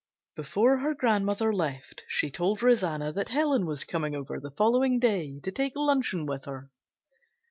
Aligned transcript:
Before 0.35 0.77
her 0.79 0.95
grandmother 0.95 1.53
left, 1.53 2.05
she 2.07 2.31
told 2.31 2.63
Rosanna 2.63 3.13
that 3.13 3.29
Helen 3.29 3.67
was 3.67 3.83
coming 3.83 4.15
over 4.15 4.39
the 4.39 4.49
following 4.49 4.97
day 4.97 5.39
to 5.43 5.51
take 5.51 5.75
luncheon 5.75 6.25
with 6.25 6.45
her. 6.45 6.71